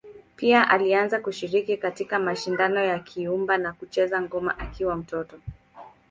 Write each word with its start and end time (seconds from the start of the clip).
Pia 0.35 0.69
alianza 0.69 1.19
kushiriki 1.19 1.77
katika 1.77 2.19
mashindano 2.19 2.79
ya 2.83 2.99
kuimba 2.99 3.57
na 3.57 3.73
kucheza 3.73 4.21
ngoma 4.21 4.59
akiwa 4.59 4.95
mtoto. 4.95 5.37